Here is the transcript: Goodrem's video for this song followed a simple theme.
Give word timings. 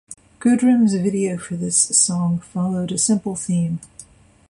Goodrem's 0.39 0.95
video 0.95 1.37
for 1.37 1.55
this 1.55 1.77
song 1.77 2.39
followed 2.39 2.91
a 2.91 2.97
simple 2.97 3.35
theme. 3.35 3.79